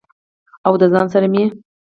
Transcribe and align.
او 0.65 0.73
د 0.81 0.83
ځان 0.93 1.05
سره 1.13 1.27
مې 1.33 1.43